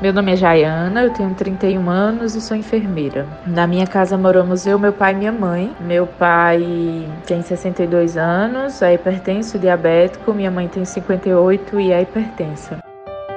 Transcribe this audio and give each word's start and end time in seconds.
Meu 0.00 0.12
nome 0.12 0.32
é 0.32 0.36
Jaiana, 0.36 1.04
eu 1.04 1.12
tenho 1.12 1.34
31 1.34 1.88
anos 1.88 2.34
e 2.34 2.40
sou 2.40 2.54
enfermeira. 2.54 3.26
Na 3.46 3.66
minha 3.66 3.86
casa 3.86 4.18
moramos 4.18 4.66
eu, 4.66 4.78
meu 4.78 4.92
pai 4.92 5.14
e 5.14 5.16
minha 5.16 5.32
mãe. 5.32 5.74
Meu 5.80 6.06
pai 6.06 7.08
tem 7.26 7.40
62 7.40 8.14
anos, 8.18 8.82
é 8.82 8.92
hipertenso, 8.92 9.58
diabético, 9.58 10.34
minha 10.34 10.50
mãe 10.50 10.68
tem 10.68 10.84
58 10.84 11.80
e 11.80 11.92
é 11.92 12.02
hipertensa. 12.02 12.78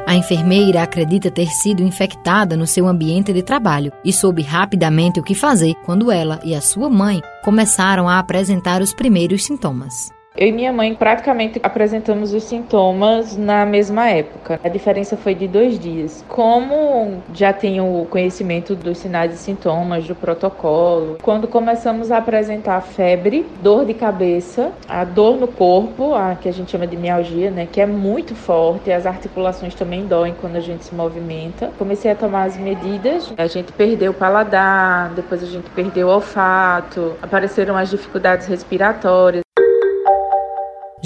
A 0.05 0.15
enfermeira 0.15 0.83
acredita 0.83 1.31
ter 1.31 1.47
sido 1.47 1.81
infectada 1.81 2.57
no 2.57 2.68
seu 2.68 2.88
ambiente 2.88 3.32
de 3.32 3.41
trabalho 3.41 3.94
e 4.04 4.12
soube 4.12 4.41
rapidamente 4.41 5.20
o 5.20 5.23
que 5.23 5.36
fazer 5.36 5.76
quando 5.86 6.12
ela 6.12 6.41
e 6.44 6.54
a 6.54 6.60
sua 6.60 6.89
mãe 6.89 7.21
começaram 7.41 8.10
a 8.10 8.20
apresentar 8.20 8.82
os 8.82 8.94
primeiros 8.94 9.46
sintomas. 9.46 10.18
Eu 10.39 10.47
e 10.47 10.51
minha 10.53 10.71
mãe 10.71 10.95
praticamente 10.95 11.59
apresentamos 11.61 12.33
os 12.33 12.43
sintomas 12.43 13.35
na 13.35 13.65
mesma 13.65 14.09
época. 14.09 14.57
A 14.63 14.69
diferença 14.69 15.17
foi 15.17 15.35
de 15.35 15.49
dois 15.49 15.77
dias. 15.77 16.23
Como 16.29 17.21
já 17.33 17.51
tenho 17.51 17.83
o 17.83 18.05
conhecimento 18.05 18.73
dos 18.73 18.99
sinais 18.99 19.33
e 19.33 19.38
sintomas 19.38 20.07
do 20.07 20.16
protocolo, 20.16 21.17
quando 21.21 21.45
começamos 21.45 22.09
a 22.09 22.20
apresentar 22.20 22.80
febre, 22.80 23.45
dor 23.61 23.83
de 23.83 23.94
cabeça, 23.94 24.71
a 24.88 25.03
dor 25.03 25.35
no 25.35 25.45
corpo, 25.45 26.16
a 26.16 26.35
que 26.35 26.47
a 26.47 26.53
gente 26.53 26.71
chama 26.71 26.88
de 26.88 26.95
mialgia, 26.95 27.52
né, 27.52 27.67
que 27.69 27.81
é 27.81 27.85
muito 27.85 28.33
forte, 28.33 28.94
as 28.94 29.05
articulações 29.05 29.75
também 29.75 30.05
doem 30.05 30.33
quando 30.39 30.55
a 30.55 30.61
gente 30.61 30.85
se 30.85 30.95
movimenta. 30.95 31.69
Comecei 31.77 32.11
a 32.11 32.16
tomar 32.16 32.44
as 32.44 32.55
medidas, 32.55 33.33
a 33.38 33.47
gente 33.47 33.73
perdeu 33.73 34.11
o 34.11 34.16
paladar, 34.16 35.09
depois 35.09 35.44
a 35.44 35.47
gente 35.47 35.69
perdeu 35.71 36.08
o 36.08 36.11
olfato, 36.11 37.17
apareceram 37.21 37.75
as 37.75 37.89
dificuldades 37.89 38.47
respiratórias. 38.47 39.48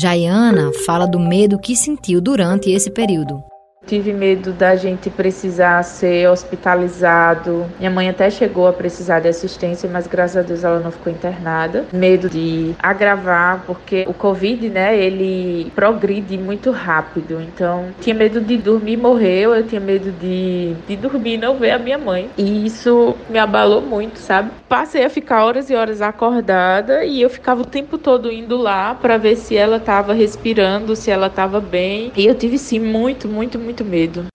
Jaiana 0.04 0.70
fala 0.86 1.08
do 1.08 1.18
medo 1.18 1.58
que 1.58 1.78
sentiu 1.78 2.20
durante 2.20 2.70
esse 2.70 2.92
período. 2.92 3.42
Tive 3.86 4.14
medo 4.14 4.54
da 4.54 4.76
gente 4.76 5.10
precisar 5.10 5.84
ser 5.84 6.30
hospitalizado. 6.30 7.66
Minha 7.78 7.92
mãe 7.92 8.10
até 8.10 8.30
chegou 8.30 8.68
a 8.68 8.74
precisar 8.74 9.20
de 9.20 9.28
assistência, 9.28 9.90
mas 9.92 10.08
graças 10.08 10.38
a 10.38 10.42
Deus 10.42 10.64
ela 10.64 10.80
não 10.80 10.92
ficou 10.92 11.12
internada. 11.12 11.86
Medo 11.92 12.30
de 12.30 12.74
agravar, 12.82 13.64
porque 13.66 14.06
o 14.08 14.14
Covid, 14.14 14.70
né, 14.70 14.98
ele 14.98 15.72
progride 15.76 16.38
muito 16.38 16.72
rápido. 16.72 17.42
Então, 17.42 17.88
tinha 18.00 18.16
medo 18.16 18.40
de 18.40 18.58
dormir 18.58 18.94
e 18.94 18.98
morrer, 18.98 19.42
eu 19.44 19.68
tinha 19.68 19.82
medo 19.82 20.12
de, 20.12 20.76
de 20.88 20.96
dormir 20.96 21.34
e 21.34 21.38
não 21.38 21.58
ver 21.58 21.72
a 21.72 21.80
minha 21.80 21.98
mãe. 21.98 22.30
E 22.38 22.66
isso 22.66 23.16
me 23.30 23.38
abalou 23.38 23.82
muito, 23.82 24.18
sabe? 24.20 24.52
Passei 24.70 25.04
a 25.04 25.10
ficar 25.10 25.44
horas 25.44 25.70
e 25.70 25.76
horas 25.76 26.02
acordada 26.02 27.04
e 27.04 27.22
eu 27.22 27.30
ficava 27.30 27.62
o 27.62 27.66
tempo 27.66 27.98
todo 27.98 28.32
indo 28.32 28.58
lá 28.58 28.96
para 28.96 29.18
ver 29.18 29.36
se 29.36 29.56
ela 29.56 29.78
estava 29.78 30.14
respirando, 30.14 30.96
se 30.96 31.12
ela 31.12 31.28
estava 31.28 31.60
bem. 31.60 32.12
E 32.16 32.26
eu 32.26 32.34
tive 32.34 32.58
sim 32.58 32.80
muito, 32.80 33.28
muito, 33.28 33.60
muito 33.60 33.73
muito 33.74 33.84
medo. 33.84 34.26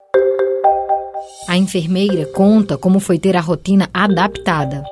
A 1.47 1.55
enfermeira 1.55 2.25
conta 2.25 2.77
como 2.77 2.99
foi 2.99 3.17
ter 3.17 3.37
a 3.37 3.41
rotina 3.41 3.89
adaptada. 3.93 4.83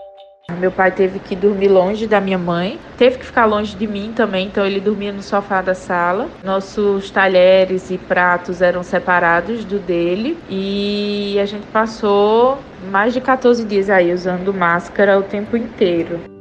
Meu 0.60 0.72
pai 0.72 0.92
teve 0.92 1.20
que 1.20 1.36
dormir 1.36 1.68
longe 1.68 2.08
da 2.08 2.22
minha 2.22 2.38
mãe, 2.38 2.80
teve 2.98 3.18
que 3.18 3.26
ficar 3.26 3.46
longe 3.46 3.76
de 3.76 3.86
mim 3.86 4.14
também, 4.16 4.48
então 4.48 4.66
ele 4.66 4.80
dormia 4.80 5.12
no 5.12 5.22
sofá 5.22 5.62
da 5.62 5.76
sala. 5.76 6.30
Nossos 6.42 7.12
talheres 7.12 7.92
e 7.92 7.98
pratos 7.98 8.62
eram 8.62 8.82
separados 8.82 9.66
do 9.66 9.78
dele 9.78 10.38
e 10.50 11.38
a 11.42 11.46
gente 11.46 11.68
passou 11.68 12.58
mais 12.90 13.14
de 13.14 13.20
14 13.20 13.66
dias 13.66 13.90
aí 13.90 14.14
usando 14.14 14.54
máscara 14.54 15.20
o 15.20 15.24
tempo 15.24 15.58
inteiro. 15.58 16.37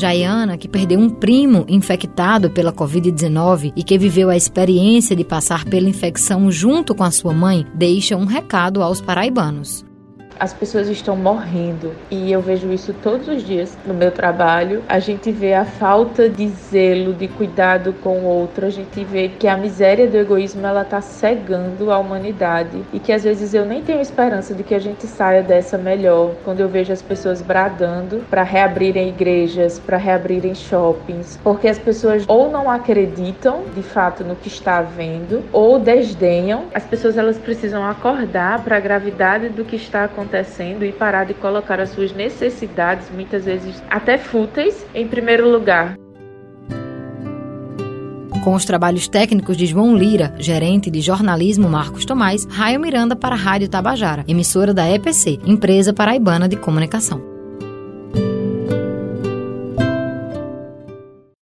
Jaiana, 0.00 0.56
que 0.56 0.66
perdeu 0.66 0.98
um 0.98 1.10
primo 1.10 1.64
infectado 1.68 2.50
pela 2.50 2.72
Covid-19 2.72 3.72
e 3.76 3.84
que 3.84 3.98
viveu 3.98 4.30
a 4.30 4.36
experiência 4.36 5.14
de 5.14 5.24
passar 5.24 5.64
pela 5.64 5.88
infecção 5.88 6.50
junto 6.50 6.94
com 6.94 7.04
a 7.04 7.10
sua 7.10 7.34
mãe, 7.34 7.66
deixa 7.74 8.16
um 8.16 8.24
recado 8.24 8.82
aos 8.82 9.00
paraibanos 9.00 9.84
as 10.40 10.54
pessoas 10.54 10.88
estão 10.88 11.14
morrendo 11.14 11.92
e 12.10 12.32
eu 12.32 12.40
vejo 12.40 12.72
isso 12.72 12.94
todos 13.02 13.28
os 13.28 13.44
dias 13.44 13.76
no 13.86 13.92
meu 13.92 14.10
trabalho. 14.10 14.82
A 14.88 14.98
gente 14.98 15.30
vê 15.30 15.52
a 15.52 15.66
falta 15.66 16.30
de 16.30 16.48
zelo, 16.48 17.12
de 17.12 17.28
cuidado 17.28 17.92
com 18.02 18.20
o 18.20 18.24
outro, 18.24 18.64
a 18.64 18.70
gente 18.70 19.04
vê 19.04 19.28
que 19.28 19.46
a 19.46 19.54
miséria 19.54 20.08
do 20.08 20.16
egoísmo 20.16 20.66
ela 20.66 20.82
tá 20.82 21.02
cegando 21.02 21.92
a 21.92 21.98
humanidade 21.98 22.82
e 22.90 22.98
que 22.98 23.12
às 23.12 23.22
vezes 23.22 23.52
eu 23.52 23.66
nem 23.66 23.82
tenho 23.82 24.00
esperança 24.00 24.54
de 24.54 24.62
que 24.62 24.74
a 24.74 24.78
gente 24.78 25.06
saia 25.06 25.42
dessa 25.42 25.76
melhor. 25.76 26.32
Quando 26.42 26.60
eu 26.60 26.68
vejo 26.68 26.90
as 26.90 27.02
pessoas 27.02 27.42
bradando 27.42 28.24
para 28.30 28.42
reabrirem 28.42 29.10
igrejas, 29.10 29.78
para 29.78 29.98
reabrirem 29.98 30.54
shoppings, 30.54 31.38
porque 31.44 31.68
as 31.68 31.78
pessoas 31.78 32.24
ou 32.26 32.50
não 32.50 32.70
acreditam 32.70 33.64
de 33.74 33.82
fato 33.82 34.24
no 34.24 34.34
que 34.34 34.48
está 34.48 34.78
havendo 34.78 35.44
ou 35.52 35.78
desdenham. 35.78 36.64
As 36.72 36.84
pessoas 36.84 37.18
elas 37.18 37.36
precisam 37.36 37.84
acordar 37.84 38.64
para 38.64 38.78
a 38.78 38.80
gravidade 38.80 39.50
do 39.50 39.66
que 39.66 39.76
está 39.76 40.04
acontecendo 40.04 40.29
acontecendo 40.30 40.84
e 40.84 40.92
parar 40.92 41.24
de 41.24 41.34
colocar 41.34 41.80
as 41.80 41.90
suas 41.90 42.12
necessidades, 42.12 43.10
muitas 43.10 43.44
vezes 43.44 43.82
até 43.90 44.16
fúteis, 44.16 44.86
em 44.94 45.06
primeiro 45.06 45.50
lugar. 45.50 45.96
Com 48.44 48.54
os 48.54 48.64
trabalhos 48.64 49.06
técnicos 49.06 49.56
de 49.56 49.66
João 49.66 49.94
Lira, 49.94 50.32
gerente 50.38 50.90
de 50.90 51.00
jornalismo 51.02 51.68
Marcos 51.68 52.06
Tomás, 52.06 52.46
Raio 52.46 52.80
Miranda 52.80 53.14
para 53.14 53.34
a 53.34 53.38
Rádio 53.38 53.68
Tabajara, 53.68 54.24
emissora 54.26 54.72
da 54.72 54.88
EPC, 54.88 55.40
empresa 55.44 55.92
paraibana 55.92 56.48
de 56.48 56.56
comunicação. 56.56 57.39